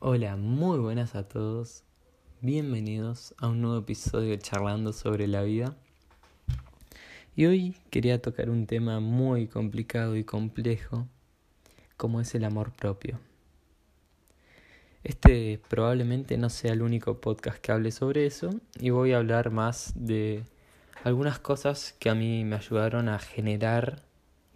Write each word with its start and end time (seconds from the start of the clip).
Hola, 0.00 0.36
muy 0.36 0.78
buenas 0.78 1.16
a 1.16 1.26
todos. 1.26 1.82
Bienvenidos 2.40 3.34
a 3.36 3.48
un 3.48 3.60
nuevo 3.60 3.78
episodio 3.78 4.30
de 4.30 4.38
Charlando 4.38 4.92
sobre 4.92 5.26
la 5.26 5.42
vida. 5.42 5.76
Y 7.34 7.46
hoy 7.46 7.74
quería 7.90 8.22
tocar 8.22 8.48
un 8.48 8.68
tema 8.68 9.00
muy 9.00 9.48
complicado 9.48 10.14
y 10.14 10.22
complejo, 10.22 11.08
como 11.96 12.20
es 12.20 12.32
el 12.36 12.44
amor 12.44 12.70
propio. 12.70 13.18
Este 15.02 15.60
probablemente 15.68 16.38
no 16.38 16.48
sea 16.48 16.74
el 16.74 16.82
único 16.82 17.20
podcast 17.20 17.58
que 17.58 17.72
hable 17.72 17.90
sobre 17.90 18.24
eso 18.24 18.50
y 18.78 18.90
voy 18.90 19.14
a 19.14 19.16
hablar 19.16 19.50
más 19.50 19.94
de 19.96 20.44
algunas 21.02 21.40
cosas 21.40 21.96
que 21.98 22.08
a 22.08 22.14
mí 22.14 22.44
me 22.44 22.54
ayudaron 22.54 23.08
a 23.08 23.18
generar 23.18 24.04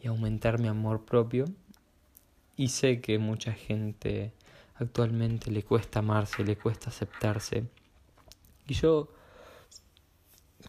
y 0.00 0.06
aumentar 0.06 0.60
mi 0.60 0.68
amor 0.68 1.04
propio. 1.04 1.46
Y 2.56 2.68
sé 2.68 3.00
que 3.00 3.18
mucha 3.18 3.52
gente 3.52 4.32
actualmente 4.82 5.50
le 5.50 5.62
cuesta 5.62 6.00
amarse, 6.00 6.44
le 6.44 6.56
cuesta 6.56 6.90
aceptarse. 6.90 7.64
Y 8.66 8.74
yo 8.74 9.08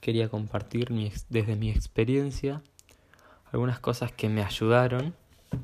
quería 0.02 0.30
compartir 0.30 0.90
desde 1.30 1.56
mi 1.56 1.70
experiencia 1.70 2.62
algunas 3.52 3.80
cosas 3.80 4.12
que 4.12 4.30
me 4.30 4.44
ayudaron 4.44 5.16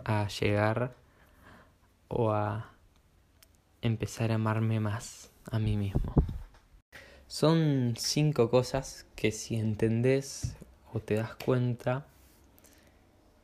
a 0.05 0.27
llegar 0.27 0.95
o 2.07 2.31
a 2.31 2.71
empezar 3.81 4.31
a 4.31 4.35
amarme 4.35 4.79
más 4.79 5.31
a 5.51 5.59
mí 5.59 5.77
mismo. 5.77 6.13
Son 7.27 7.93
cinco 7.97 8.49
cosas 8.49 9.05
que 9.15 9.31
si 9.31 9.55
entendés 9.55 10.55
o 10.93 10.99
te 10.99 11.15
das 11.15 11.35
cuenta 11.35 12.05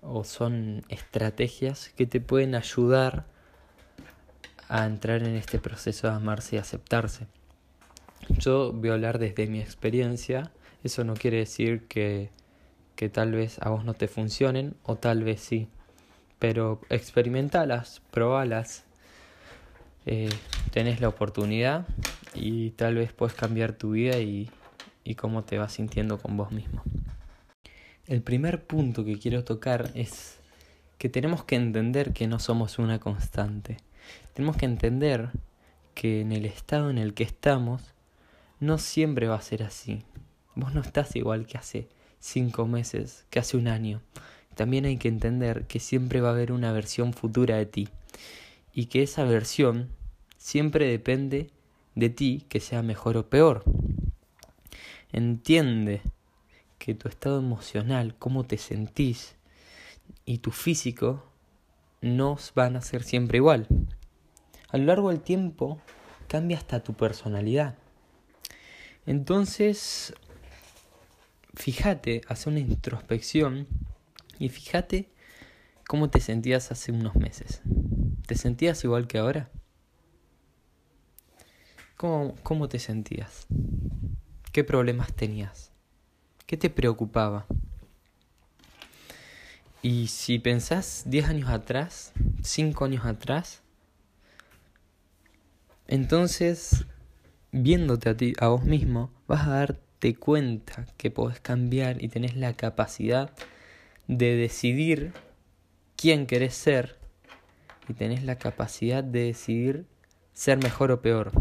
o 0.01 0.23
son 0.23 0.83
estrategias 0.89 1.89
que 1.89 2.05
te 2.05 2.21
pueden 2.21 2.55
ayudar 2.55 3.25
a 4.69 4.85
entrar 4.85 5.23
en 5.23 5.35
este 5.35 5.59
proceso 5.59 6.07
de 6.07 6.13
amarse 6.13 6.55
y 6.55 6.59
aceptarse. 6.59 7.27
Yo 8.29 8.73
voy 8.73 8.89
a 8.89 8.93
hablar 8.93 9.19
desde 9.19 9.47
mi 9.47 9.59
experiencia, 9.59 10.51
eso 10.83 11.03
no 11.03 11.13
quiere 11.13 11.37
decir 11.37 11.87
que, 11.87 12.29
que 12.95 13.09
tal 13.09 13.31
vez 13.31 13.59
a 13.61 13.69
vos 13.69 13.85
no 13.85 13.93
te 13.93 14.07
funcionen 14.07 14.75
o 14.83 14.95
tal 14.95 15.23
vez 15.23 15.41
sí, 15.41 15.67
pero 16.39 16.81
experimentalas, 16.89 18.01
probalas, 18.11 18.83
eh, 20.05 20.29
tenés 20.71 21.01
la 21.01 21.07
oportunidad 21.07 21.87
y 22.33 22.71
tal 22.71 22.95
vez 22.95 23.13
puedes 23.13 23.35
cambiar 23.35 23.73
tu 23.73 23.91
vida 23.91 24.19
y, 24.19 24.49
y 25.03 25.15
cómo 25.15 25.43
te 25.43 25.57
vas 25.57 25.73
sintiendo 25.73 26.17
con 26.17 26.37
vos 26.37 26.51
mismo. 26.51 26.83
El 28.07 28.21
primer 28.21 28.63
punto 28.63 29.03
que 29.03 29.17
quiero 29.17 29.43
tocar 29.43 29.91
es 29.95 30.37
que 30.97 31.09
tenemos 31.09 31.43
que 31.43 31.55
entender 31.55 32.13
que 32.13 32.27
no 32.27 32.39
somos 32.39 32.77
una 32.77 32.99
constante. 32.99 33.77
Tenemos 34.33 34.57
que 34.57 34.65
entender 34.65 35.29
que 35.93 36.21
en 36.21 36.31
el 36.31 36.45
estado 36.45 36.89
en 36.89 36.97
el 36.97 37.13
que 37.13 37.23
estamos 37.23 37.93
no 38.59 38.77
siempre 38.77 39.27
va 39.27 39.35
a 39.35 39.41
ser 39.41 39.63
así. 39.63 40.03
Vos 40.55 40.73
no 40.73 40.81
estás 40.81 41.15
igual 41.15 41.47
que 41.47 41.57
hace 41.57 41.87
cinco 42.19 42.67
meses, 42.67 43.25
que 43.29 43.39
hace 43.39 43.57
un 43.57 43.67
año. 43.67 44.01
También 44.55 44.85
hay 44.85 44.97
que 44.97 45.07
entender 45.07 45.65
que 45.67 45.79
siempre 45.79 46.21
va 46.21 46.29
a 46.29 46.31
haber 46.31 46.51
una 46.51 46.71
versión 46.71 47.13
futura 47.13 47.57
de 47.57 47.65
ti 47.65 47.89
y 48.73 48.85
que 48.85 49.03
esa 49.03 49.23
versión 49.23 49.89
siempre 50.37 50.87
depende 50.87 51.49
de 51.95 52.09
ti 52.09 52.45
que 52.49 52.59
sea 52.59 52.81
mejor 52.81 53.17
o 53.17 53.29
peor. 53.29 53.63
Entiende 55.11 56.01
que 56.77 56.93
tu 56.93 57.07
estado 57.07 57.39
emocional, 57.39 58.15
cómo 58.17 58.43
te 58.43 58.57
sentís 58.57 59.35
y 60.25 60.39
tu 60.39 60.51
físico 60.51 61.23
no 62.01 62.37
van 62.53 62.75
a 62.75 62.81
ser 62.81 63.03
siempre 63.03 63.37
igual. 63.37 63.67
A 64.75 64.77
lo 64.77 64.87
largo 64.87 65.09
del 65.09 65.21
tiempo 65.21 65.79
cambia 66.27 66.57
hasta 66.57 66.83
tu 66.83 66.95
personalidad. 66.95 67.75
Entonces, 69.05 70.13
fíjate, 71.53 72.19
hace 72.27 72.49
una 72.49 72.59
introspección 72.59 73.67
y 74.37 74.49
fíjate 74.49 75.07
cómo 75.87 76.09
te 76.09 76.19
sentías 76.19 76.73
hace 76.73 76.91
unos 76.91 77.15
meses. 77.15 77.61
¿Te 78.27 78.35
sentías 78.35 78.83
igual 78.83 79.07
que 79.07 79.17
ahora? 79.17 79.49
¿Cómo, 81.95 82.35
cómo 82.43 82.67
te 82.67 82.79
sentías? 82.79 83.47
¿Qué 84.51 84.65
problemas 84.65 85.13
tenías? 85.13 85.71
¿Qué 86.45 86.57
te 86.57 86.69
preocupaba? 86.69 87.45
Y 89.81 90.07
si 90.07 90.37
pensás 90.37 91.03
10 91.05 91.29
años 91.29 91.49
atrás, 91.49 92.11
5 92.43 92.83
años 92.83 93.05
atrás, 93.05 93.61
entonces, 95.87 96.85
viéndote 97.51 98.09
a 98.09 98.17
ti, 98.17 98.33
a 98.39 98.47
vos 98.47 98.63
mismo, 98.63 99.11
vas 99.27 99.47
a 99.47 99.51
darte 99.51 100.15
cuenta 100.15 100.87
que 100.97 101.11
podés 101.11 101.39
cambiar 101.39 102.03
y 102.03 102.07
tenés 102.09 102.35
la 102.35 102.53
capacidad 102.53 103.31
de 104.07 104.35
decidir 104.35 105.13
quién 105.95 106.25
querés 106.25 106.55
ser 106.55 106.97
y 107.87 107.93
tenés 107.93 108.23
la 108.23 108.37
capacidad 108.37 109.03
de 109.03 109.25
decidir 109.25 109.85
ser 110.33 110.57
mejor 110.57 110.91
o 110.91 111.01
peor. 111.01 111.31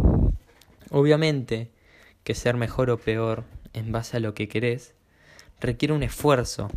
Obviamente 0.90 1.72
que 2.22 2.34
ser 2.34 2.56
mejor 2.56 2.90
o 2.90 2.98
peor 2.98 3.44
en 3.72 3.92
base 3.92 4.16
a 4.16 4.20
lo 4.20 4.34
que 4.34 4.48
querés 4.48 4.94
requiere 5.60 5.94
un 5.94 6.02
esfuerzo. 6.02 6.68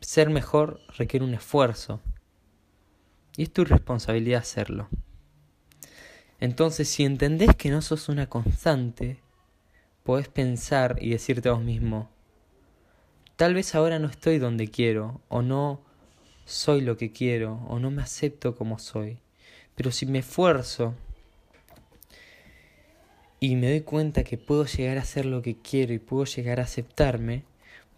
Ser 0.00 0.30
mejor 0.30 0.80
requiere 0.96 1.24
un 1.24 1.34
esfuerzo. 1.34 2.00
Y 3.36 3.44
es 3.44 3.52
tu 3.52 3.64
responsabilidad 3.64 4.40
hacerlo. 4.40 4.88
Entonces, 6.40 6.88
si 6.88 7.04
entendés 7.04 7.54
que 7.54 7.70
no 7.70 7.82
sos 7.82 8.08
una 8.08 8.26
constante, 8.28 9.20
podés 10.02 10.28
pensar 10.28 10.96
y 11.00 11.10
decirte 11.10 11.50
a 11.50 11.52
vos 11.52 11.62
mismo, 11.62 12.10
tal 13.36 13.52
vez 13.52 13.74
ahora 13.74 13.98
no 13.98 14.08
estoy 14.08 14.38
donde 14.38 14.68
quiero, 14.68 15.20
o 15.28 15.42
no 15.42 15.82
soy 16.46 16.80
lo 16.80 16.96
que 16.96 17.12
quiero, 17.12 17.60
o 17.68 17.78
no 17.78 17.90
me 17.90 18.02
acepto 18.02 18.56
como 18.56 18.78
soy. 18.78 19.18
Pero 19.74 19.92
si 19.92 20.06
me 20.06 20.20
esfuerzo 20.20 20.94
y 23.38 23.56
me 23.56 23.68
doy 23.68 23.82
cuenta 23.82 24.24
que 24.24 24.38
puedo 24.38 24.64
llegar 24.64 24.96
a 24.96 25.04
ser 25.04 25.26
lo 25.26 25.42
que 25.42 25.56
quiero 25.56 25.92
y 25.92 25.98
puedo 25.98 26.24
llegar 26.24 26.58
a 26.58 26.64
aceptarme, 26.64 27.44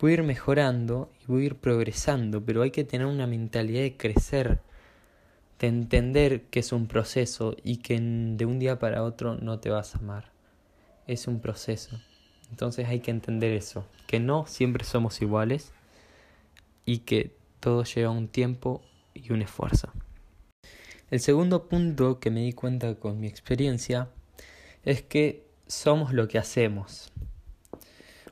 voy 0.00 0.10
a 0.10 0.14
ir 0.14 0.22
mejorando 0.24 1.12
y 1.22 1.26
voy 1.26 1.42
a 1.42 1.46
ir 1.46 1.54
progresando, 1.54 2.44
pero 2.44 2.62
hay 2.62 2.72
que 2.72 2.82
tener 2.82 3.06
una 3.06 3.28
mentalidad 3.28 3.82
de 3.82 3.96
crecer 3.96 4.60
de 5.62 5.68
entender 5.68 6.42
que 6.46 6.58
es 6.58 6.72
un 6.72 6.88
proceso 6.88 7.56
y 7.62 7.76
que 7.76 7.94
de 7.94 8.46
un 8.46 8.58
día 8.58 8.80
para 8.80 9.04
otro 9.04 9.36
no 9.36 9.60
te 9.60 9.70
vas 9.70 9.94
a 9.94 9.98
amar. 9.98 10.32
Es 11.06 11.28
un 11.28 11.40
proceso. 11.40 12.00
Entonces 12.50 12.88
hay 12.88 12.98
que 12.98 13.12
entender 13.12 13.52
eso, 13.52 13.86
que 14.08 14.18
no 14.18 14.44
siempre 14.48 14.84
somos 14.84 15.22
iguales 15.22 15.72
y 16.84 16.98
que 16.98 17.36
todo 17.60 17.84
lleva 17.84 18.10
un 18.10 18.26
tiempo 18.26 18.82
y 19.14 19.32
un 19.32 19.40
esfuerzo. 19.40 19.92
El 21.12 21.20
segundo 21.20 21.68
punto 21.68 22.18
que 22.18 22.32
me 22.32 22.40
di 22.40 22.54
cuenta 22.54 22.96
con 22.96 23.20
mi 23.20 23.28
experiencia 23.28 24.08
es 24.84 25.02
que 25.02 25.46
somos 25.68 26.12
lo 26.12 26.26
que 26.26 26.38
hacemos. 26.38 27.12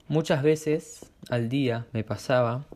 Muchas 0.09 0.43
veces 0.43 1.07
al 1.29 1.49
día 1.49 1.87
me 1.93 2.03
pasaba 2.03 2.67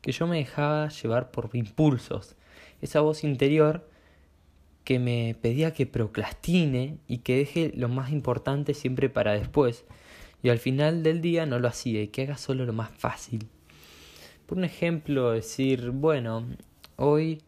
que 0.00 0.10
yo 0.10 0.26
me 0.26 0.38
dejaba 0.38 0.88
llevar 0.88 1.30
por 1.30 1.50
impulsos, 1.52 2.34
esa 2.82 3.02
voz 3.02 3.22
interior 3.22 3.88
que 4.90 4.98
me 4.98 5.36
pedía 5.40 5.72
que 5.72 5.86
procrastine 5.86 6.98
y 7.06 7.18
que 7.18 7.36
deje 7.36 7.72
lo 7.76 7.88
más 7.88 8.10
importante 8.10 8.74
siempre 8.74 9.08
para 9.08 9.34
después. 9.34 9.84
Y 10.42 10.48
al 10.48 10.58
final 10.58 11.04
del 11.04 11.20
día 11.20 11.46
no 11.46 11.60
lo 11.60 11.68
hacía 11.68 12.02
y 12.02 12.08
que 12.08 12.22
haga 12.22 12.36
solo 12.36 12.66
lo 12.66 12.72
más 12.72 12.90
fácil. 12.90 13.46
Por 14.46 14.58
un 14.58 14.64
ejemplo, 14.64 15.30
decir, 15.30 15.90
bueno, 15.92 16.44
hoy 16.96 17.40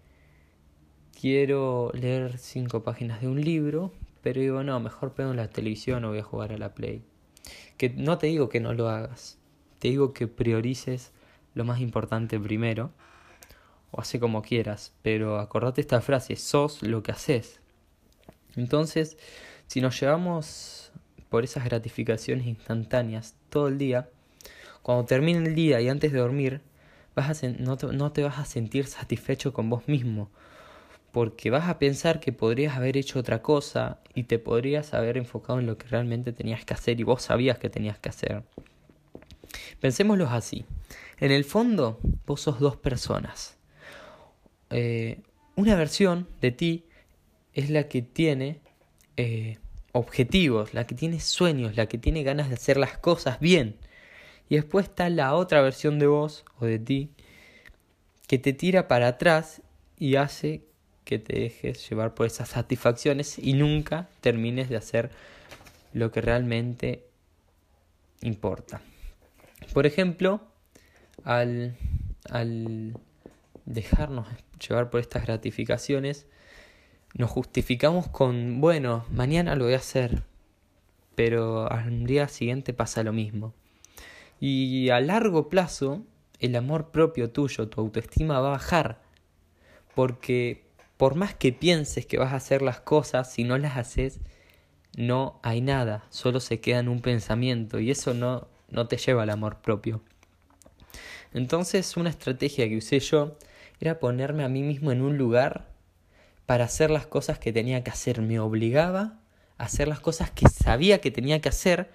quiero 1.20 1.91
leer 1.94 2.38
cinco 2.38 2.84
páginas 2.84 3.20
de 3.20 3.26
un 3.26 3.41
libro, 3.41 3.92
pero 4.22 4.41
digo, 4.41 4.62
no, 4.62 4.78
mejor 4.78 5.12
pego 5.12 5.33
en 5.33 5.38
la 5.38 5.48
televisión 5.48 6.04
o 6.04 6.10
voy 6.10 6.21
a 6.21 6.22
jugar 6.22 6.53
a 6.53 6.59
la 6.59 6.74
Play. 6.74 7.03
Que 7.77 7.88
no 7.91 8.18
te 8.18 8.28
digo 8.28 8.48
que 8.50 8.60
no 8.60 8.72
lo 8.72 8.88
hagas, 8.88 9.36
te 9.80 9.88
digo 9.88 10.12
que 10.12 10.28
priorices 10.28 11.10
lo 11.54 11.65
más 11.65 11.80
importante 11.80 12.38
primero 12.38 12.92
o 13.92 14.00
hace 14.00 14.18
como 14.18 14.42
quieras, 14.42 14.92
pero 15.03 15.39
acordate 15.39 15.80
esta 15.80 16.00
frase, 16.00 16.34
sos 16.34 16.83
lo 16.83 17.03
que 17.03 17.12
haces. 17.12 17.60
Entonces, 18.56 19.16
si 19.66 19.80
nos 19.80 20.00
llevamos 20.00 20.91
por 21.28 21.44
esas 21.44 21.65
gratificaciones 21.65 22.47
instantáneas 22.47 23.36
todo 23.48 23.68
el 23.68 23.78
día, 23.78 24.09
cuando 24.83 25.04
termine 25.04 25.47
el 25.47 25.54
día 25.54 25.80
y 25.80 25.89
antes 25.89 26.12
de 26.12 26.18
dormir, 26.18 26.60
vas 27.15 27.44
a 27.44 27.48
no, 27.48 27.77
te, 27.77 27.86
no 27.86 28.12
te 28.12 28.22
vas 28.22 28.39
a 28.39 28.44
sentir 28.44 28.86
satisfecho 28.86 29.53
con 29.53 29.71
vos 29.71 29.86
mismo, 29.86 30.30
porque 31.12 31.50
vas 31.50 31.68
a 31.68 31.78
pensar 31.78 32.18
que 32.18 32.33
podrías 32.33 32.77
haber 32.77 32.97
hecho 32.97 33.18
otra 33.18 33.42
cosa 33.42 34.00
y 34.15 34.24
te 34.24 34.38
podrías 34.38 34.95
haber 34.95 35.18
enfocado 35.18 35.59
en 35.59 35.66
lo 35.66 35.77
que 35.77 35.86
realmente 35.86 36.33
tenías 36.33 36.65
que 36.65 36.74
hacer 36.74 36.98
y 36.98 37.04
vos 37.04 37.22
sabías 37.22 37.59
que 37.59 37.68
tenías 37.68 37.98
que 37.98 38.09
hacer. 38.09 38.42
Pensémoslo 39.80 40.27
así. 40.28 40.65
En 41.18 41.30
el 41.30 41.45
fondo, 41.45 42.00
vos 42.27 42.41
sos 42.41 42.59
dos 42.59 42.77
personas. 42.77 43.59
Eh, 44.72 45.21
una 45.54 45.77
versión 45.77 46.28
de 46.41 46.51
ti 46.51 46.84
es 47.53 47.71
la 47.71 47.89
que 47.89 48.03
tiene 48.03 48.60
eh, 49.16 49.59
objetivos, 49.92 50.72
la 50.74 50.86
que 50.86 50.95
tiene 50.95 51.21
sueños, 51.21 51.77
la 51.77 51.86
que 51.86 51.98
tiene 51.98 52.22
ganas 52.22 52.48
de 52.48 52.54
hacer 52.54 52.78
las 52.78 52.98
cosas 52.98 53.39
bien. 53.41 53.77
Y 54.48 54.57
después 54.57 54.89
está 54.89 55.09
la 55.10 55.34
otra 55.34 55.60
versión 55.60 55.98
de 55.98 56.07
vos 56.07 56.45
o 56.59 56.66
de 56.66 56.78
ti 56.78 57.10
que 58.27 58.39
te 58.39 58.53
tira 58.53 58.89
para 58.89 59.09
atrás 59.09 59.63
y 59.98 60.16
hace 60.16 60.65
que 61.04 61.19
te 61.19 61.39
dejes 61.39 61.89
llevar 61.89 62.15
por 62.15 62.27
esas 62.27 62.48
satisfacciones 62.48 63.39
y 63.39 63.53
nunca 63.53 64.09
termines 64.21 64.69
de 64.69 64.77
hacer 64.77 65.10
lo 65.92 66.10
que 66.10 66.22
realmente 66.22 67.04
importa. 68.22 68.80
Por 69.74 69.86
ejemplo, 69.86 70.41
al, 71.24 71.77
al 72.30 72.95
dejarnos 73.66 74.28
llevar 74.66 74.91
por 74.91 75.00
estas 75.00 75.26
gratificaciones, 75.26 76.26
nos 77.14 77.30
justificamos 77.30 78.09
con, 78.09 78.60
bueno, 78.60 79.04
mañana 79.10 79.54
lo 79.54 79.64
voy 79.64 79.74
a 79.74 79.78
hacer, 79.78 80.22
pero 81.14 81.70
al 81.70 82.06
día 82.06 82.28
siguiente 82.28 82.72
pasa 82.72 83.03
lo 83.03 83.12
mismo. 83.12 83.54
Y 84.41 84.88
a 84.91 85.00
largo 85.00 85.48
plazo, 85.48 86.04
el 86.41 86.56
amor 86.56 86.91
propio 86.91 87.30
tuyo, 87.30 87.68
tu 87.68 87.80
autoestima 87.80 88.41
va 88.41 88.48
a 88.48 88.53
bajar, 88.53 89.03
porque 89.94 90.64
por 90.97 91.14
más 91.14 91.34
que 91.34 91.53
pienses 91.53 92.06
que 92.06 92.18
vas 92.18 92.32
a 92.32 92.36
hacer 92.36 92.62
las 92.62 92.80
cosas, 92.80 93.32
si 93.32 93.44
no 93.44 93.59
las 93.59 93.76
haces, 93.76 94.20
no 94.97 95.38
hay 95.42 95.60
nada, 95.60 96.04
solo 96.10 96.41
se 96.41 96.60
queda 96.60 96.78
en 96.78 96.88
un 96.88 97.00
pensamiento 97.00 97.78
y 97.78 97.91
eso 97.91 98.14
no, 98.14 98.48
no 98.70 98.88
te 98.88 98.97
lleva 98.97 99.22
al 99.22 99.30
amor 99.30 99.60
propio. 99.60 100.00
Entonces 101.34 101.97
una 101.97 102.10
estrategia 102.10 102.68
que 102.68 102.76
usé 102.76 103.00
yo 103.00 103.36
era 103.83 103.99
ponerme 103.99 104.45
a 104.45 104.49
mí 104.49 104.63
mismo 104.63 104.93
en 104.93 105.03
un 105.03 105.19
lugar 105.19 105.67
para 106.47 106.67
hacer 106.67 106.89
las 106.89 107.05
cosas 107.05 107.41
que 107.41 107.53
tenía 107.53 107.83
que 107.83 107.91
hacer. 107.91 108.23
Me 108.23 108.39
obligaba 108.39 109.19
a 109.59 109.65
hacer 109.65 109.89
las 109.89 109.99
cosas 109.99 110.31
que 110.31 110.49
sabía 110.49 111.01
que 111.01 111.11
tenía 111.11 111.41
que 111.41 111.49
hacer 111.49 111.91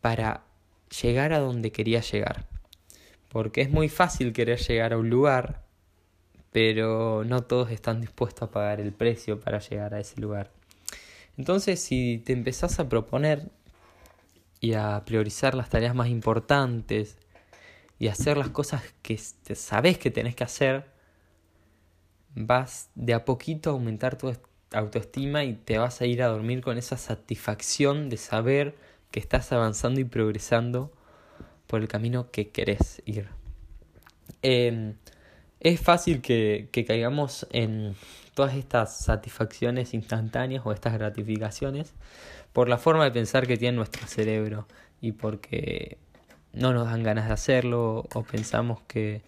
para 0.00 0.44
llegar 1.02 1.34
a 1.34 1.40
donde 1.40 1.72
quería 1.72 2.00
llegar. 2.00 2.46
Porque 3.28 3.60
es 3.60 3.70
muy 3.70 3.90
fácil 3.90 4.32
querer 4.32 4.60
llegar 4.60 4.94
a 4.94 4.96
un 4.96 5.10
lugar, 5.10 5.62
pero 6.52 7.22
no 7.22 7.42
todos 7.42 7.70
están 7.70 8.00
dispuestos 8.00 8.48
a 8.48 8.50
pagar 8.50 8.80
el 8.80 8.92
precio 8.92 9.40
para 9.40 9.58
llegar 9.58 9.92
a 9.92 10.00
ese 10.00 10.18
lugar. 10.22 10.50
Entonces, 11.36 11.80
si 11.80 12.16
te 12.24 12.32
empezás 12.32 12.80
a 12.80 12.88
proponer 12.88 13.50
y 14.58 14.72
a 14.72 15.02
priorizar 15.04 15.54
las 15.54 15.68
tareas 15.68 15.94
más 15.94 16.08
importantes 16.08 17.18
y 17.98 18.08
hacer 18.08 18.38
las 18.38 18.48
cosas 18.48 18.82
que 19.02 19.18
sabes 19.18 19.98
que 19.98 20.10
tenés 20.10 20.34
que 20.34 20.44
hacer, 20.44 20.98
vas 22.34 22.90
de 22.94 23.14
a 23.14 23.24
poquito 23.24 23.70
a 23.70 23.72
aumentar 23.72 24.16
tu 24.16 24.32
autoestima 24.72 25.44
y 25.44 25.54
te 25.54 25.78
vas 25.78 26.00
a 26.00 26.06
ir 26.06 26.22
a 26.22 26.28
dormir 26.28 26.60
con 26.60 26.78
esa 26.78 26.96
satisfacción 26.96 28.08
de 28.08 28.16
saber 28.16 28.74
que 29.10 29.20
estás 29.20 29.52
avanzando 29.52 30.00
y 30.00 30.04
progresando 30.04 30.92
por 31.66 31.80
el 31.80 31.88
camino 31.88 32.30
que 32.30 32.50
querés 32.50 33.02
ir. 33.04 33.28
Em, 34.42 34.94
es 35.60 35.80
fácil 35.80 36.22
que, 36.22 36.68
que 36.72 36.84
caigamos 36.84 37.46
en 37.50 37.94
todas 38.34 38.54
estas 38.54 38.96
satisfacciones 38.96 39.92
instantáneas 39.92 40.64
o 40.64 40.72
estas 40.72 40.94
gratificaciones 40.94 41.92
por 42.52 42.68
la 42.68 42.78
forma 42.78 43.04
de 43.04 43.10
pensar 43.10 43.46
que 43.46 43.56
tiene 43.56 43.76
nuestro 43.76 44.06
cerebro 44.06 44.66
y 45.00 45.12
porque 45.12 45.98
no 46.52 46.72
nos 46.72 46.86
dan 46.86 47.02
ganas 47.02 47.26
de 47.26 47.34
hacerlo 47.34 48.06
o 48.14 48.22
pensamos 48.22 48.80
que 48.82 49.22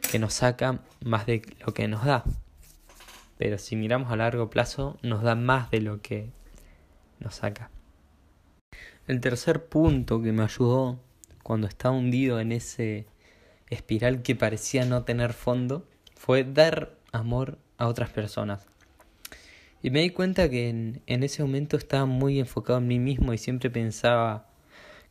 que 0.00 0.18
nos 0.18 0.34
saca 0.34 0.80
más 1.04 1.26
de 1.26 1.42
lo 1.64 1.74
que 1.74 1.88
nos 1.88 2.04
da. 2.04 2.24
Pero 3.38 3.58
si 3.58 3.76
miramos 3.76 4.12
a 4.12 4.16
largo 4.16 4.50
plazo, 4.50 4.98
nos 5.02 5.22
da 5.22 5.34
más 5.34 5.70
de 5.70 5.80
lo 5.80 6.02
que 6.02 6.30
nos 7.18 7.36
saca. 7.36 7.70
El 9.06 9.20
tercer 9.20 9.66
punto 9.66 10.22
que 10.22 10.32
me 10.32 10.42
ayudó 10.42 11.00
cuando 11.42 11.66
estaba 11.66 11.96
hundido 11.96 12.38
en 12.38 12.52
ese 12.52 13.06
espiral 13.68 14.22
que 14.22 14.36
parecía 14.36 14.84
no 14.84 15.04
tener 15.04 15.32
fondo 15.32 15.88
fue 16.14 16.44
dar 16.44 16.96
amor 17.12 17.58
a 17.78 17.86
otras 17.86 18.10
personas. 18.10 18.66
Y 19.82 19.90
me 19.90 20.02
di 20.02 20.10
cuenta 20.10 20.50
que 20.50 20.68
en, 20.68 21.22
ese 21.22 21.42
momento 21.42 21.76
estaba 21.76 22.04
muy 22.04 22.38
enfocado 22.38 22.78
en 22.78 22.86
mí 22.86 22.98
mismo 22.98 23.32
y 23.32 23.38
siempre 23.38 23.70
pensaba, 23.70 24.50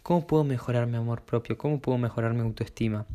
¿cómo 0.03 0.27
puedo 0.27 0.44
mejorar 0.44 0.85
mi 0.85 0.97
amor 0.97 1.24
propio? 1.24 1.57
¿Cómo 1.57 1.81
puedo 1.81 1.97
mejorar 1.97 2.33
mi 2.33 2.42
autoestima? 2.42 3.07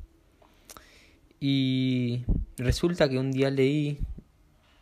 Y 1.47 2.25
resulta 2.57 3.07
que 3.11 3.19
un 3.19 3.31
día 3.31 3.51
leí, 3.51 3.99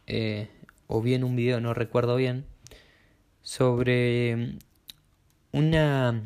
eh, 0.06 0.48
o 0.86 1.02
vi 1.02 1.14
en 1.14 1.24
un 1.24 1.34
video, 1.34 1.60
no 1.60 1.74
recuerdo 1.74 2.14
bien, 2.14 2.44
sobre 3.42 4.58
una, 5.50 6.22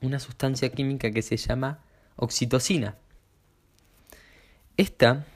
una 0.00 0.20
sustancia 0.20 0.70
química 0.70 1.10
que 1.10 1.20
se 1.20 1.36
llama 1.36 1.80
oxitocina. 2.16 2.96
Esta 4.78 5.26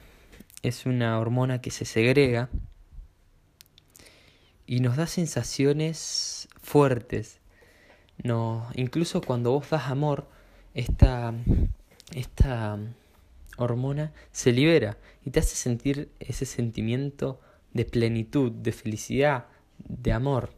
es 0.63 0.87
una 0.87 1.19
hormona 1.19 1.61
que 1.61 1.69
se 1.69 1.85
segrega 1.85 2.49
y 4.65 4.79
nos 4.79 4.97
da 4.97 5.05
sensaciones 5.05 6.47
fuertes. 6.59 7.37
No, 8.23 8.67
incluso 8.73 9.21
cuando 9.21 9.51
vos 9.51 9.69
das 9.69 9.91
amor, 9.91 10.27
esta, 10.73 11.35
esta 12.15 12.79
hormona 13.57 14.13
se 14.31 14.51
libera 14.51 14.97
y 15.25 15.31
te 15.31 15.39
hace 15.39 15.55
sentir 15.55 16.11
ese 16.19 16.45
sentimiento 16.45 17.39
de 17.73 17.85
plenitud, 17.85 18.51
de 18.51 18.71
felicidad, 18.71 19.45
de 19.77 20.11
amor. 20.11 20.51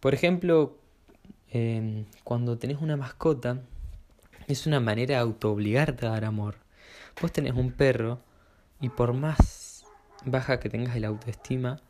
Por 0.00 0.14
ejemplo, 0.14 0.78
em, 1.50 2.06
cuando 2.24 2.58
tenés 2.58 2.78
una 2.80 2.96
mascota, 2.96 3.62
es 4.48 4.66
una 4.66 4.80
manera 4.80 5.14
de 5.14 5.20
autoobligarte 5.20 6.06
a 6.06 6.10
dar 6.10 6.24
amor. 6.24 6.56
Vos 7.20 7.30
tenés 7.32 7.54
un 7.54 7.72
perro 7.72 8.20
y 8.80 8.88
por 8.88 9.12
más 9.12 9.84
baja 10.24 10.58
que 10.58 10.68
tengas 10.68 10.98
la 10.98 11.08
autoestima, 11.08 11.80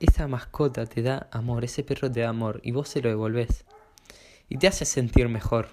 esa 0.00 0.28
mascota 0.28 0.86
te 0.86 1.02
da 1.02 1.28
amor, 1.30 1.64
ese 1.64 1.82
perro 1.82 2.10
te 2.10 2.20
da 2.20 2.28
amor 2.28 2.60
y 2.62 2.72
vos 2.72 2.88
se 2.88 3.00
lo 3.00 3.08
devolvés. 3.08 3.64
Y 4.48 4.58
te 4.58 4.66
hace 4.66 4.84
sentir 4.84 5.28
mejor. 5.28 5.68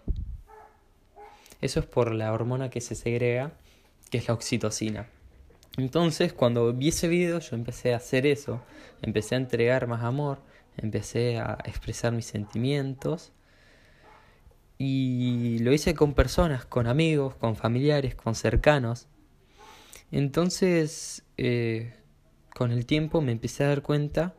Eso 1.62 1.80
es 1.80 1.86
por 1.86 2.14
la 2.14 2.34
hormona 2.34 2.70
que 2.70 2.82
se 2.82 2.96
segrega, 2.96 3.54
que 4.10 4.18
es 4.18 4.28
la 4.28 4.34
oxitocina. 4.34 5.08
Entonces, 5.78 6.34
cuando 6.34 6.74
vi 6.74 6.90
ese 6.90 7.08
video, 7.08 7.40
yo 7.40 7.56
empecé 7.56 7.94
a 7.94 7.98
hacer 7.98 8.26
eso. 8.26 8.62
Empecé 9.02 9.36
a 9.36 9.38
entregar 9.38 9.88
más 9.88 10.04
amor, 10.04 10.40
empecé 10.78 11.38
a 11.38 11.58
expresar 11.66 12.12
mis 12.12 12.26
sentimientos. 12.26 13.32
Y 14.78 15.60
lo 15.60 15.72
hice 15.72 15.94
con 15.94 16.14
personas, 16.14 16.66
con 16.66 16.88
amigos, 16.88 17.36
con 17.36 17.56
familiares, 17.56 18.16
con 18.16 18.36
cercanos. 18.36 19.08
Entonces, 20.12 21.24
eh, 21.38 21.94
con 22.56 22.72
el 22.72 22.86
tiempo 22.86 23.22
me 23.22 23.32
empecé 23.32 23.64
a 23.64 23.68
dar 23.68 23.82
cuenta 23.82 24.36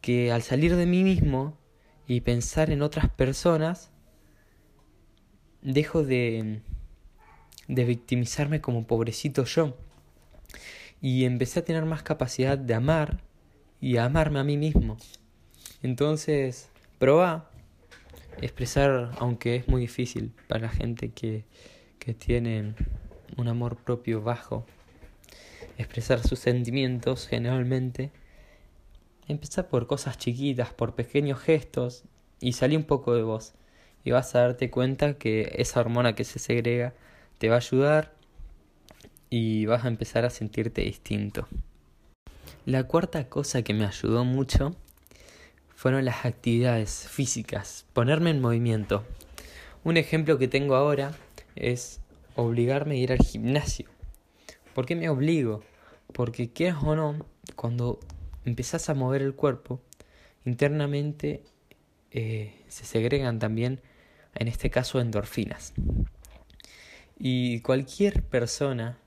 que 0.00 0.32
al 0.32 0.42
salir 0.42 0.76
de 0.76 0.86
mí 0.86 1.04
mismo 1.04 1.58
y 2.06 2.22
pensar 2.22 2.70
en 2.70 2.82
otras 2.82 3.10
personas, 3.10 3.90
dejo 5.62 6.02
de, 6.02 6.60
de 7.68 7.84
victimizarme 7.84 8.60
como 8.60 8.86
pobrecito 8.86 9.44
yo. 9.44 9.76
Y 11.00 11.24
empecé 11.24 11.60
a 11.60 11.64
tener 11.64 11.84
más 11.84 12.02
capacidad 12.02 12.58
de 12.58 12.74
amar 12.74 13.20
y 13.80 13.96
a 13.96 14.04
amarme 14.04 14.40
a 14.40 14.44
mí 14.44 14.56
mismo. 14.56 14.96
Entonces, 15.82 16.70
probá 16.98 17.50
expresar, 18.40 19.12
aunque 19.18 19.56
es 19.56 19.68
muy 19.68 19.80
difícil 19.80 20.32
para 20.48 20.62
la 20.62 20.68
gente 20.68 21.10
que, 21.10 21.44
que 21.98 22.14
tiene 22.14 22.74
un 23.36 23.48
amor 23.48 23.76
propio 23.76 24.22
bajo, 24.22 24.66
expresar 25.76 26.26
sus 26.26 26.38
sentimientos 26.38 27.28
generalmente. 27.28 28.10
Empezar 29.28 29.68
por 29.68 29.86
cosas 29.86 30.18
chiquitas, 30.18 30.72
por 30.72 30.94
pequeños 30.94 31.38
gestos 31.40 32.04
y 32.40 32.52
salí 32.52 32.76
un 32.76 32.84
poco 32.84 33.14
de 33.14 33.22
vos 33.22 33.54
y 34.04 34.10
vas 34.10 34.34
a 34.34 34.40
darte 34.40 34.70
cuenta 34.70 35.14
que 35.14 35.54
esa 35.56 35.80
hormona 35.80 36.14
que 36.14 36.24
se 36.24 36.38
segrega 36.38 36.94
te 37.38 37.48
va 37.48 37.56
a 37.56 37.58
ayudar 37.58 38.14
y 39.30 39.66
vas 39.66 39.84
a 39.84 39.88
empezar 39.88 40.24
a 40.24 40.30
sentirte 40.30 40.82
distinto. 40.82 41.46
La 42.64 42.84
cuarta 42.84 43.28
cosa 43.28 43.62
que 43.62 43.74
me 43.74 43.86
ayudó 43.86 44.24
mucho 44.24 44.74
fueron 45.74 46.04
las 46.04 46.24
actividades 46.24 47.06
físicas, 47.08 47.86
ponerme 47.92 48.30
en 48.30 48.40
movimiento. 48.40 49.04
Un 49.84 49.96
ejemplo 49.96 50.38
que 50.38 50.48
tengo 50.48 50.74
ahora 50.74 51.12
es 51.54 52.00
obligarme 52.34 52.96
a 52.96 52.98
ir 52.98 53.12
al 53.12 53.18
gimnasio. 53.18 53.88
¿Por 54.74 54.86
qué 54.86 54.96
me 54.96 55.08
obligo? 55.08 55.62
Porque 56.12 56.50
quieras 56.50 56.82
o 56.82 56.94
no, 56.96 57.24
cuando 57.56 58.00
empezás 58.44 58.88
a 58.90 58.94
mover 58.94 59.22
el 59.22 59.34
cuerpo, 59.34 59.80
internamente 60.44 61.42
eh, 62.10 62.54
se 62.68 62.84
segregan 62.84 63.38
también, 63.38 63.80
en 64.34 64.48
este 64.48 64.70
caso, 64.70 65.00
endorfinas. 65.00 65.72
Y 67.18 67.60
cualquier 67.60 68.22
persona 68.22 68.98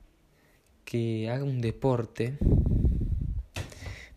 que 0.84 1.30
haga 1.30 1.44
un 1.44 1.60
deporte 1.60 2.36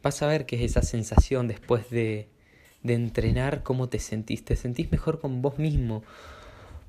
vas 0.03 0.21
a 0.21 0.27
ver 0.27 0.45
qué 0.45 0.57
es 0.57 0.71
esa 0.71 0.81
sensación 0.81 1.47
después 1.47 1.89
de, 1.89 2.27
de 2.83 2.93
entrenar, 2.93 3.63
cómo 3.63 3.89
te 3.89 4.00
sentís. 4.00 4.45
Te 4.45 4.55
sentís 4.55 4.91
mejor 4.91 5.19
con 5.19 5.41
vos 5.41 5.57
mismo, 5.57 6.03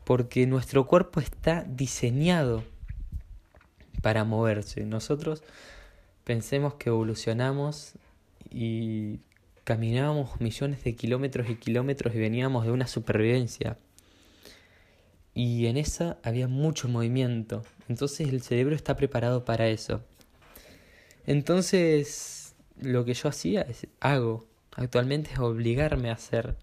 porque 0.04 0.46
nuestro 0.46 0.86
cuerpo 0.86 1.20
está 1.20 1.64
diseñado 1.68 2.62
para 4.02 4.24
moverse. 4.24 4.84
Nosotros 4.84 5.42
pensemos 6.24 6.74
que 6.74 6.90
evolucionamos 6.90 7.94
y 8.50 9.20
caminábamos 9.64 10.40
millones 10.40 10.84
de 10.84 10.94
kilómetros 10.94 11.48
y 11.48 11.56
kilómetros 11.56 12.14
y 12.14 12.18
veníamos 12.18 12.66
de 12.66 12.72
una 12.72 12.86
supervivencia. 12.86 13.78
Y 15.36 15.66
en 15.66 15.76
esa 15.76 16.16
había 16.22 16.48
mucho 16.48 16.88
movimiento. 16.88 17.62
Entonces 17.90 18.30
el 18.30 18.40
cerebro 18.40 18.74
está 18.74 18.96
preparado 18.96 19.44
para 19.44 19.68
eso. 19.68 20.00
Entonces 21.26 22.54
lo 22.80 23.04
que 23.04 23.12
yo 23.12 23.28
hacía 23.28 23.60
es 23.60 23.86
hago 24.00 24.46
actualmente 24.76 25.32
es 25.32 25.38
obligarme 25.38 26.08
a 26.08 26.14
hacer 26.14 26.56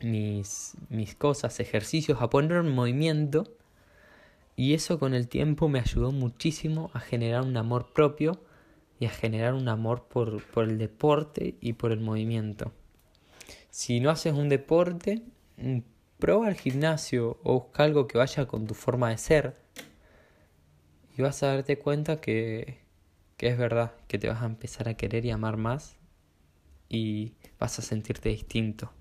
mis, 0.00 0.78
mis 0.88 1.14
cosas, 1.14 1.60
ejercicios, 1.60 2.22
a 2.22 2.30
poner 2.30 2.56
en 2.56 2.74
movimiento. 2.74 3.54
Y 4.56 4.72
eso 4.72 4.98
con 4.98 5.12
el 5.12 5.28
tiempo 5.28 5.68
me 5.68 5.78
ayudó 5.78 6.10
muchísimo 6.10 6.90
a 6.94 7.00
generar 7.00 7.42
un 7.42 7.58
amor 7.58 7.92
propio 7.92 8.40
y 8.98 9.04
a 9.04 9.10
generar 9.10 9.52
un 9.52 9.68
amor 9.68 10.06
por, 10.08 10.42
por 10.42 10.64
el 10.64 10.78
deporte 10.78 11.56
y 11.60 11.74
por 11.74 11.92
el 11.92 12.00
movimiento. 12.00 12.72
Si 13.68 14.00
no 14.00 14.08
haces 14.08 14.32
un 14.32 14.48
deporte, 14.48 15.20
prueba 16.22 16.48
el 16.48 16.54
gimnasio 16.54 17.40
o 17.42 17.54
busca 17.54 17.82
algo 17.82 18.06
que 18.06 18.16
vaya 18.16 18.46
con 18.46 18.68
tu 18.68 18.74
forma 18.74 19.10
de 19.10 19.18
ser 19.18 19.56
y 21.18 21.20
vas 21.20 21.42
a 21.42 21.48
darte 21.48 21.80
cuenta 21.80 22.20
que, 22.20 22.78
que 23.36 23.48
es 23.48 23.58
verdad, 23.58 23.94
que 24.06 24.18
te 24.18 24.28
vas 24.28 24.40
a 24.40 24.46
empezar 24.46 24.88
a 24.88 24.94
querer 24.94 25.24
y 25.24 25.32
amar 25.32 25.56
más 25.56 25.96
y 26.88 27.32
vas 27.58 27.80
a 27.80 27.82
sentirte 27.82 28.28
distinto. 28.28 28.92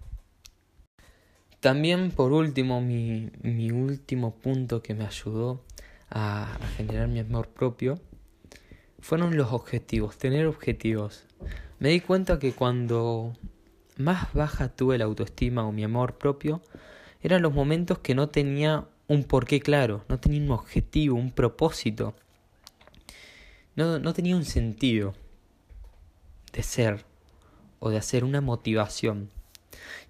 También 1.59 2.09
por 2.09 2.31
último, 2.31 2.81
mi, 2.81 3.29
mi 3.43 3.69
último 3.69 4.33
punto 4.33 4.81
que 4.81 4.95
me 4.95 5.05
ayudó 5.05 5.63
a 6.09 6.57
generar 6.75 7.07
mi 7.07 7.19
amor 7.19 7.49
propio 7.49 7.99
fueron 8.99 9.37
los 9.37 9.53
objetivos, 9.53 10.17
tener 10.17 10.47
objetivos. 10.47 11.27
Me 11.77 11.89
di 11.89 11.99
cuenta 11.99 12.39
que 12.39 12.53
cuando 12.53 13.33
más 13.97 14.33
baja 14.33 14.69
tuve 14.69 14.97
la 14.97 15.05
autoestima 15.05 15.67
o 15.67 15.71
mi 15.71 15.83
amor 15.83 16.17
propio, 16.17 16.63
eran 17.21 17.41
los 17.41 17.53
momentos 17.53 17.99
que 17.99 18.15
no 18.15 18.29
tenía 18.29 18.85
un 19.07 19.23
porqué 19.23 19.59
claro, 19.59 20.05
no 20.09 20.19
tenía 20.19 20.41
un 20.41 20.51
objetivo, 20.51 21.17
un 21.17 21.31
propósito. 21.31 22.15
No, 23.75 23.99
no 23.99 24.13
tenía 24.13 24.35
un 24.35 24.45
sentido 24.45 25.13
de 26.53 26.63
ser 26.63 27.05
o 27.79 27.89
de 27.89 27.97
hacer 27.97 28.23
una 28.23 28.41
motivación. 28.41 29.29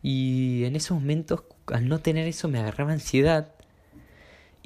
Y 0.04 0.64
en 0.66 0.76
esos 0.76 1.00
momentos, 1.00 1.44
al 1.68 1.88
no 1.88 2.00
tener 2.00 2.28
eso, 2.28 2.48
me 2.48 2.60
agarraba 2.60 2.92
ansiedad. 2.92 3.54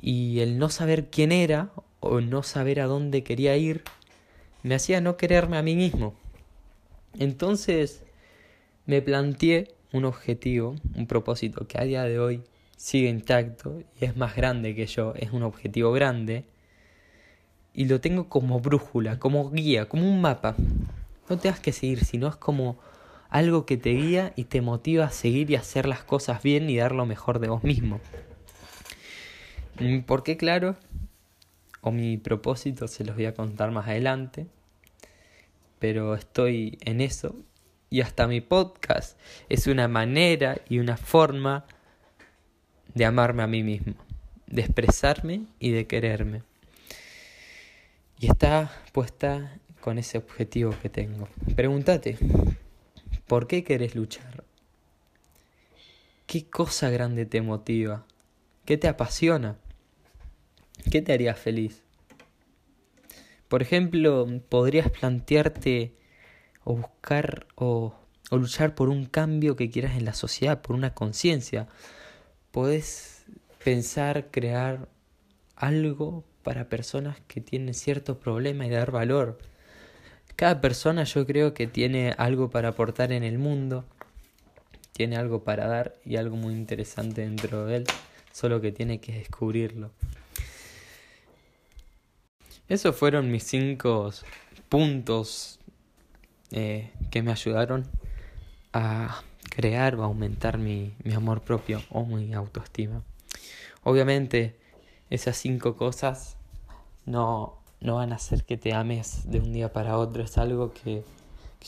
Y 0.01 0.39
el 0.39 0.57
no 0.57 0.69
saber 0.69 1.09
quién 1.09 1.31
era 1.31 1.71
o 1.99 2.21
no 2.21 2.43
saber 2.43 2.79
a 2.79 2.85
dónde 2.85 3.23
quería 3.23 3.57
ir, 3.57 3.83
me 4.63 4.75
hacía 4.75 5.01
no 5.01 5.17
quererme 5.17 5.57
a 5.57 5.63
mí 5.63 5.75
mismo. 5.75 6.15
Entonces 7.17 8.03
me 8.85 9.01
planteé 9.01 9.74
un 9.95 10.05
objetivo, 10.05 10.75
un 10.95 11.07
propósito 11.07 11.67
que 11.67 11.77
a 11.77 11.83
día 11.83 12.03
de 12.03 12.19
hoy 12.19 12.43
sigue 12.75 13.07
intacto 13.07 13.79
y 13.99 14.05
es 14.05 14.17
más 14.17 14.35
grande 14.35 14.75
que 14.75 14.85
yo, 14.85 15.13
es 15.15 15.31
un 15.31 15.43
objetivo 15.43 15.93
grande. 15.93 16.43
Y 17.73 17.85
lo 17.85 18.01
tengo 18.01 18.27
como 18.27 18.59
brújula, 18.59 19.19
como 19.19 19.49
guía, 19.51 19.87
como 19.87 20.09
un 20.09 20.21
mapa. 20.21 20.55
No 21.29 21.37
tengas 21.37 21.59
que 21.59 21.71
seguir, 21.71 22.03
sino 22.03 22.27
es 22.27 22.35
como 22.35 22.77
algo 23.29 23.65
que 23.65 23.77
te 23.77 23.91
guía 23.91 24.33
y 24.35 24.45
te 24.45 24.61
motiva 24.61 25.05
a 25.05 25.11
seguir 25.11 25.49
y 25.49 25.55
hacer 25.55 25.87
las 25.87 26.03
cosas 26.03 26.43
bien 26.43 26.69
y 26.69 26.77
dar 26.77 26.93
lo 26.93 27.05
mejor 27.05 27.39
de 27.39 27.47
vos 27.47 27.63
mismo. 27.63 27.99
¿Por 30.05 30.23
qué 30.23 30.37
claro? 30.37 30.75
O 31.81 31.91
mi 31.91 32.17
propósito 32.17 32.87
se 32.87 33.03
los 33.05 33.15
voy 33.15 33.25
a 33.25 33.33
contar 33.33 33.71
más 33.71 33.87
adelante, 33.87 34.47
pero 35.79 36.15
estoy 36.15 36.77
en 36.81 37.01
eso 37.01 37.35
y 37.95 38.01
hasta 38.01 38.27
mi 38.27 38.41
podcast 38.41 39.17
es 39.47 39.67
una 39.67 39.87
manera 39.87 40.57
y 40.67 40.79
una 40.79 40.97
forma 40.97 41.65
de 42.93 43.05
amarme 43.05 43.41
a 43.41 43.47
mí 43.47 43.63
mismo, 43.63 43.93
de 44.47 44.63
expresarme 44.63 45.45
y 45.59 45.71
de 45.71 45.87
quererme. 45.87 46.43
Y 48.19 48.27
está 48.27 48.69
puesta 48.91 49.59
con 49.79 49.97
ese 49.97 50.17
objetivo 50.17 50.75
que 50.81 50.89
tengo. 50.89 51.29
Pregúntate, 51.55 52.17
¿Por 53.27 53.47
qué 53.47 53.63
querés 53.63 53.95
luchar? 53.95 54.43
¿Qué 56.27 56.49
cosa 56.49 56.89
grande 56.89 57.25
te 57.25 57.41
motiva? 57.41 58.05
¿Qué 58.65 58.75
te 58.75 58.89
apasiona? 58.89 59.57
¿Qué 60.91 61.01
te 61.01 61.13
haría 61.13 61.33
feliz? 61.33 61.81
Por 63.47 63.61
ejemplo, 63.61 64.27
podrías 64.49 64.91
plantearte 64.91 65.95
o 66.65 66.75
buscar 66.75 67.47
o, 67.55 67.95
o, 68.29 68.37
luchar 68.37 68.75
por 68.75 68.89
un 68.89 69.05
cambio 69.05 69.55
que 69.55 69.69
quieras 69.69 69.95
en 69.95 70.03
la 70.03 70.13
sociedad, 70.13 70.61
por 70.61 70.75
una 70.75 70.93
conciencia. 70.93 71.69
Podés 72.51 73.23
pensar, 73.63 74.29
crear 74.31 74.89
algo 75.55 76.25
para 76.43 76.67
personas 76.67 77.17
que 77.27 77.39
tienen 77.39 77.73
cierto 77.73 78.19
problema 78.19 78.67
y 78.67 78.69
dar 78.69 78.91
valor. 78.91 79.39
Cada 80.35 80.59
persona 80.59 81.03
yo 81.05 81.25
creo 81.25 81.53
que 81.53 81.65
tiene 81.65 82.13
algo 82.17 82.49
para 82.49 82.69
aportar 82.69 83.13
en 83.13 83.23
el 83.23 83.37
mundo, 83.37 83.85
tiene 84.91 85.15
algo 85.15 85.43
para 85.43 85.67
dar 85.67 85.95
y 86.05 86.17
algo 86.17 86.35
muy 86.35 86.53
interesante 86.53 87.21
dentro 87.21 87.65
de 87.65 87.77
él, 87.77 87.85
solo 88.31 88.59
que 88.59 88.71
tiene 88.71 88.99
que 88.99 89.13
descubrirlo. 89.13 89.91
Esos 92.67 92.95
fueron 92.95 93.31
mis 93.31 93.43
cinco 93.43 94.11
puntos 94.69 95.59
eh, 96.55 96.91
que 97.11 97.21
me 97.21 97.31
ayudaron 97.31 97.85
a 98.73 99.21
crear 99.51 99.95
o 99.95 100.03
aumentar 100.03 100.57
mi, 100.57 100.95
mi 101.03 101.13
amor 101.13 101.41
propio 101.41 101.83
o 101.91 102.03
mi 102.05 102.33
autoestima. 102.33 103.03
Obviamente 103.83 104.57
esas 105.11 105.37
cinco 105.37 105.75
cosas 105.75 106.37
no 107.05 107.61
no 107.85 107.95
van 107.95 108.11
a 108.11 108.15
hacer 108.15 108.43
que 108.43 108.57
te 108.57 108.73
ames 108.73 109.29
de 109.29 109.39
un 109.39 109.53
día 109.53 109.71
para 109.71 109.97
otro, 109.97 110.23
es 110.23 110.37
algo 110.37 110.73
que, 110.73 111.03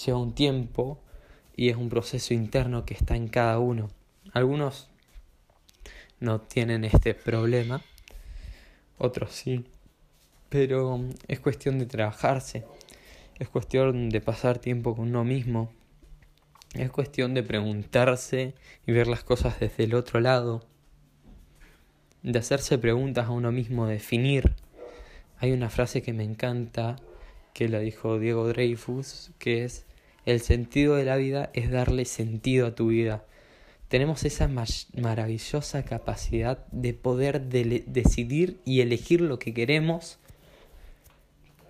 lleva 0.05 0.19
un 0.19 0.33
tiempo 0.33 0.99
y 1.55 1.69
es 1.69 1.77
un 1.77 1.89
proceso 1.89 2.35
interno 2.35 2.85
que 2.85 2.93
está 2.93 3.15
en 3.15 3.27
cada 3.29 3.57
uno. 3.57 3.89
Algunos 4.31 4.89
no 6.19 6.41
tienen 6.41 6.85
este 6.85 7.15
problema, 7.15 7.81
otros 8.99 9.31
sí, 9.31 9.65
pero 10.49 10.99
es 11.27 11.39
cuestión 11.39 11.79
de 11.79 11.87
trabajarse, 11.87 12.63
es 13.39 13.49
cuestión 13.49 14.09
de 14.09 14.21
pasar 14.21 14.59
tiempo 14.59 14.95
con 14.95 15.09
uno 15.09 15.23
mismo, 15.23 15.71
es 16.73 16.91
cuestión 16.91 17.33
de 17.33 17.43
preguntarse 17.43 18.53
y 18.85 18.91
ver 18.91 19.07
las 19.07 19.23
cosas 19.23 19.59
desde 19.59 19.85
el 19.85 19.93
otro 19.93 20.19
lado, 20.19 20.65
de 22.23 22.39
hacerse 22.39 22.77
preguntas 22.77 23.27
a 23.27 23.31
uno 23.31 23.51
mismo, 23.51 23.87
definir. 23.87 24.53
Hay 25.37 25.51
una 25.51 25.69
frase 25.69 26.01
que 26.01 26.13
me 26.13 26.23
encanta, 26.23 26.97
que 27.53 27.69
la 27.69 27.79
dijo 27.79 28.19
Diego 28.19 28.47
Dreyfus, 28.47 29.31
que 29.37 29.63
es, 29.63 29.85
el 30.25 30.41
sentido 30.41 30.95
de 30.95 31.05
la 31.05 31.15
vida 31.15 31.51
es 31.53 31.71
darle 31.71 32.03
sentido 32.05 32.67
a 32.67 32.75
tu 32.75 32.87
vida. 32.87 33.25
Tenemos 33.87 34.25
esa 34.25 34.49
maravillosa 34.49 35.85
capacidad 35.85 36.67
de 36.71 36.93
poder 36.93 37.43
decidir 37.43 38.59
y 38.65 38.81
elegir 38.81 39.21
lo 39.21 39.39
que 39.39 39.53
queremos, 39.53 40.19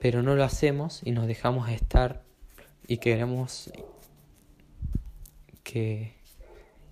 pero 0.07 0.23
no 0.23 0.35
lo 0.35 0.45
hacemos 0.45 1.01
y 1.03 1.11
nos 1.11 1.27
dejamos 1.27 1.67
estar 1.67 2.23
y 2.87 2.99
queremos 2.99 3.69
que, 5.65 6.13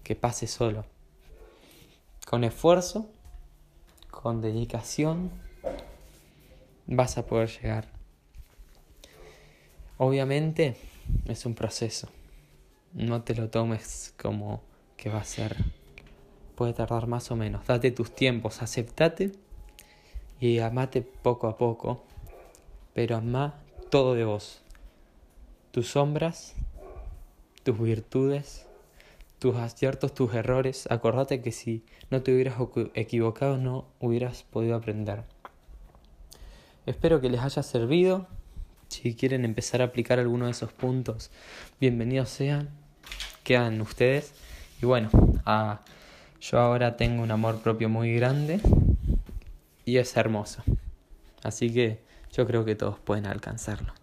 que 0.03 0.15
pase 0.17 0.47
solo. 0.47 0.85
Con 2.27 2.43
esfuerzo, 2.43 3.09
con 4.11 4.41
dedicación, 4.41 5.31
vas 6.87 7.17
a 7.17 7.25
poder 7.25 7.47
llegar. 7.47 7.87
Obviamente 9.97 10.75
es 11.23 11.45
un 11.45 11.55
proceso. 11.55 12.09
No 12.91 13.21
te 13.21 13.33
lo 13.33 13.49
tomes 13.49 14.13
como 14.21 14.61
que 14.97 15.09
va 15.09 15.19
a 15.19 15.23
ser. 15.23 15.55
Puede 16.55 16.73
tardar 16.73 17.07
más 17.07 17.31
o 17.31 17.37
menos. 17.37 17.65
Date 17.65 17.91
tus 17.91 18.13
tiempos, 18.13 18.61
aceptate 18.61 19.31
y 20.41 20.59
amate 20.59 21.01
poco 21.01 21.47
a 21.47 21.57
poco. 21.57 22.03
Pero 22.95 23.17
ama 23.17 23.55
todo 23.91 24.15
de 24.15 24.23
vos. 24.23 24.61
Tus 25.71 25.89
sombras, 25.89 26.55
tus 27.63 27.77
virtudes, 27.77 28.65
tus 29.37 29.57
aciertos, 29.57 30.13
tus 30.13 30.33
errores. 30.33 30.87
Acordate 30.89 31.41
que 31.41 31.51
si 31.51 31.83
no 32.09 32.23
te 32.23 32.33
hubieras 32.33 32.55
equivocado 32.93 33.57
no 33.57 33.85
hubieras 33.99 34.43
podido 34.43 34.77
aprender. 34.77 35.23
Espero 36.85 37.19
que 37.19 37.29
les 37.29 37.41
haya 37.41 37.63
servido 37.63 38.27
Si 38.87 39.13
quieren 39.15 39.43
empezar 39.43 39.81
a 39.81 39.85
aplicar 39.85 40.19
alguno 40.19 40.45
de 40.45 40.51
esos 40.51 40.71
puntos, 40.71 41.31
bienvenidos 41.81 42.29
sean, 42.29 42.69
quedan 43.43 43.81
ustedes. 43.81 44.33
Y 44.81 44.85
bueno, 44.85 45.09
yo 46.39 46.59
ahora 46.59 46.95
tengo 46.95 47.23
un 47.23 47.31
amor 47.31 47.59
propio 47.59 47.89
muy 47.89 48.15
grande 48.15 48.61
y 49.83 49.97
es 49.97 50.15
hermoso. 50.15 50.63
Así 51.43 51.73
que 51.73 52.04
yo 52.35 52.45
creo 52.45 52.65
que 52.65 52.75
todos 52.75 52.99
pueden 52.99 53.25
alcanzarlo. 53.25 53.93